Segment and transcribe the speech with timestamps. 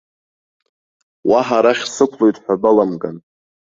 [1.29, 3.17] Уаҳа арахь сықәлоит ҳәа баламган!